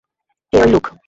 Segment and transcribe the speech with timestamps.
[0.53, 0.85] কে এই লোক?